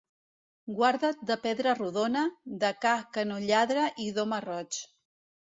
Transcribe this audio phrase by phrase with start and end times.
[0.77, 2.23] Guarda't de pedra rodona,
[2.65, 4.83] de ca que no lladra i d'home roig.